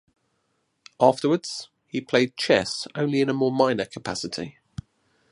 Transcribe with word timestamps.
Afterwards, 0.99 1.69
he 1.85 2.01
played 2.01 2.35
chess 2.35 2.87
only 2.95 3.21
in 3.21 3.29
a 3.29 3.35
more 3.35 3.51
minor 3.51 3.85
capacity. 3.85 4.57